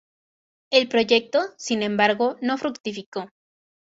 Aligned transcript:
El 0.71 0.87
proyecto, 0.89 1.41
sin 1.59 1.83
embargo, 1.83 2.35
no 2.41 2.57
fructificó. 2.57 3.29